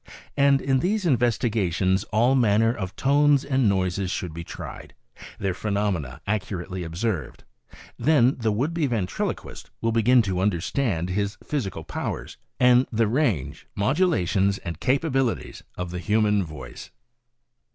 And 0.35 0.61
in 0.61 0.79
these 0.79 1.05
investigations 1.05 2.05
all 2.05 2.33
manner 2.33 2.73
of 2.73 2.95
tones 2.95 3.45
and 3.45 3.69
noises 3.69 4.09
should 4.09 4.33
be 4.33 4.43
tried, 4.43 4.95
their 5.37 5.53
phenomena 5.53 6.21
accurately 6.25 6.83
observed; 6.83 7.43
then 7.99 8.35
the 8.39 8.51
would 8.51 8.73
be 8.73 8.87
ventriloquist 8.87 9.69
will 9.79 9.91
begin 9.91 10.23
to 10.23 10.39
understand 10.39 11.11
his 11.11 11.37
physical 11.43 11.83
powers, 11.83 12.37
and 12.59 12.87
the 12.91 13.05
range, 13.07 13.67
modulations 13.75 14.57
and 14.57 14.79
capabilities 14.79 15.61
of 15.75 15.91
the 15.91 15.99
human 15.99 16.43
voice. 16.43 16.89